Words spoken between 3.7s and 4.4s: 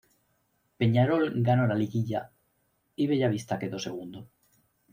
segundo.